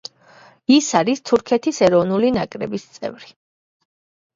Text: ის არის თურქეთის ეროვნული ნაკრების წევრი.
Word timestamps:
ის 0.75 0.87
არის 1.01 1.21
თურქეთის 1.31 1.83
ეროვნული 1.91 2.35
ნაკრების 2.41 2.91
წევრი. 3.01 3.35